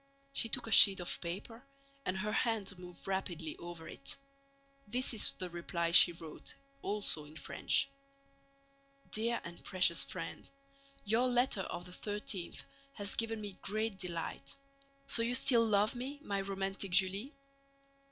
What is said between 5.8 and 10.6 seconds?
she wrote, also in French: Dear and precious Friend,